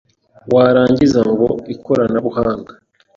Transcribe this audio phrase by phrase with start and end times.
[0.53, 2.73] warangiza ngo ikoranabuhanga